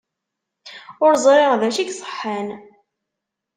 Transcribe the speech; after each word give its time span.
Ur 1.05 1.13
ẓriɣ 1.25 1.53
d 1.59 1.63
acu 1.67 1.81
iṣeḥḥan. 1.83 2.47